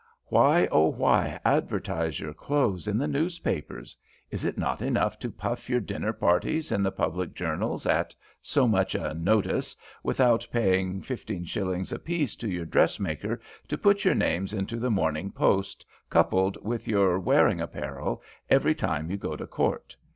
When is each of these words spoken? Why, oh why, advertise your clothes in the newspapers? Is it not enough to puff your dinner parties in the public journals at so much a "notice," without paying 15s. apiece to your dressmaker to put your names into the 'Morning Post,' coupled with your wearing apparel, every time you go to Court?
Why, 0.29 0.67
oh 0.71 0.87
why, 0.87 1.39
advertise 1.45 2.19
your 2.19 2.33
clothes 2.33 2.87
in 2.87 2.97
the 2.97 3.07
newspapers? 3.07 3.95
Is 4.31 4.43
it 4.43 4.57
not 4.57 4.81
enough 4.81 5.19
to 5.19 5.29
puff 5.29 5.69
your 5.69 5.79
dinner 5.79 6.11
parties 6.11 6.71
in 6.71 6.81
the 6.81 6.91
public 6.91 7.35
journals 7.35 7.85
at 7.85 8.15
so 8.41 8.67
much 8.67 8.95
a 8.95 9.13
"notice," 9.13 9.75
without 10.01 10.47
paying 10.51 11.03
15s. 11.03 11.93
apiece 11.93 12.35
to 12.37 12.49
your 12.49 12.65
dressmaker 12.65 13.39
to 13.67 13.77
put 13.77 14.03
your 14.03 14.15
names 14.15 14.53
into 14.55 14.77
the 14.77 14.89
'Morning 14.89 15.31
Post,' 15.31 15.85
coupled 16.09 16.57
with 16.65 16.87
your 16.87 17.19
wearing 17.19 17.61
apparel, 17.61 18.23
every 18.49 18.73
time 18.73 19.11
you 19.11 19.17
go 19.17 19.35
to 19.35 19.45
Court? 19.45 19.95